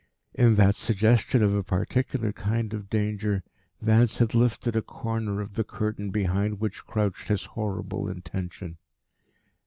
In 0.33 0.55
that 0.55 0.73
suggestion 0.73 1.43
of 1.43 1.53
a 1.55 1.61
particular 1.61 2.33
kind 2.33 2.73
of 2.73 2.89
danger 2.89 3.43
Vance 3.83 4.17
had 4.17 4.33
lifted 4.33 4.75
a 4.75 4.81
corner 4.81 5.41
of 5.41 5.53
the 5.53 5.63
curtain 5.63 6.09
behind 6.09 6.59
which 6.59 6.87
crouched 6.87 7.27
his 7.27 7.45
horrible 7.45 8.09
intention. 8.09 8.79